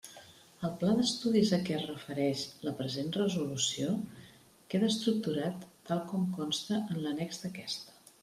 [0.67, 3.91] El pla d'estudis a què es refereix la present resolució
[4.75, 7.95] queda estructurat tal com consta en l'annex d'aquesta.